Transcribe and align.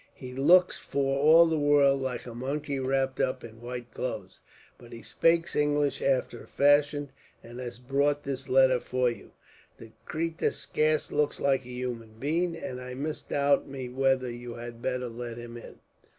He 0.15 0.33
looks 0.33 0.79
for 0.79 1.15
all 1.19 1.45
the 1.45 1.59
world 1.59 2.01
like 2.01 2.25
a 2.25 2.33
monkey, 2.33 2.79
wrapped 2.79 3.19
up 3.19 3.43
in 3.43 3.61
white 3.61 3.91
clothes, 3.93 4.41
but 4.79 4.91
he 4.93 5.03
spakes 5.03 5.55
English 5.55 6.01
after 6.01 6.41
a 6.43 6.47
fashion, 6.47 7.11
and 7.43 7.59
has 7.59 7.77
brought 7.77 8.23
this 8.23 8.49
letter 8.49 8.79
for 8.79 9.11
you. 9.11 9.33
The 9.77 9.91
cratur 10.07 10.53
scarce 10.53 11.11
looks 11.11 11.39
like 11.39 11.65
a 11.65 11.69
human 11.69 12.13
being, 12.19 12.57
and 12.57 12.81
I 12.81 12.95
misdoubt 12.95 13.67
me 13.67 13.89
whether 13.89 14.31
you 14.31 14.55
had 14.55 14.81
better 14.81 15.07
let 15.07 15.37
him 15.37 15.55
in." 15.55 15.77